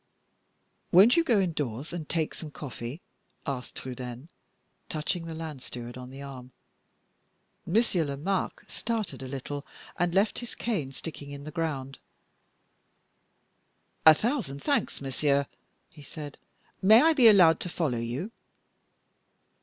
[0.91, 3.01] "Won't you go indoors, and take some coffee?"
[3.45, 4.29] asked Trudaine,
[4.89, 6.53] touching the land steward on the arm.
[7.67, 9.63] Monsieur Lomaque started a little
[9.99, 11.99] and left his cane sticking in the ground.
[14.03, 15.45] "A thousand thanks, monsieur,"
[15.91, 16.39] he said;
[16.81, 18.31] "may I be allowed to follow you?"